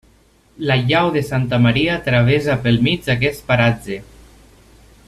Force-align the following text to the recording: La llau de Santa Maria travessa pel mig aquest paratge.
La 0.69 0.77
llau 0.91 1.09
de 1.17 1.21
Santa 1.27 1.59
Maria 1.65 1.99
travessa 2.09 2.57
pel 2.65 2.81
mig 2.89 3.13
aquest 3.17 3.47
paratge. 3.53 4.01